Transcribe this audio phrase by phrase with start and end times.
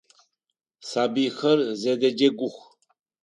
[0.89, 2.55] Сабыйхэр зэдэджэгух.